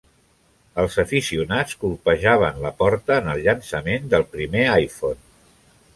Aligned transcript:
Els 0.83 0.95
aficionats 1.03 1.77
colpejaven 1.83 2.57
la 2.65 2.73
porta 2.81 3.21
en 3.25 3.29
el 3.35 3.45
llançament 3.49 4.11
del 4.15 4.29
primer 4.35 4.65
iPhone. 4.79 5.27